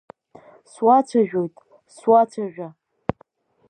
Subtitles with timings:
[0.71, 1.53] Суацәажәоит,
[1.95, 2.67] суацәажәа!